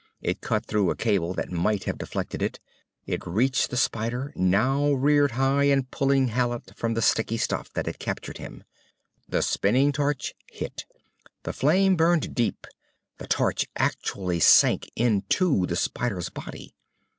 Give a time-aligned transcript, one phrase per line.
[0.19, 2.59] It cut through a cable that might have deflected it.
[3.05, 7.85] It reached the spider, now reared high and pulling Hallet from the sticky stuff that
[7.85, 8.63] had captured him.
[9.29, 10.87] The spinning torch hit.
[11.43, 12.65] The flame burned deep.
[13.19, 16.73] The torch actually sank into the spider's body.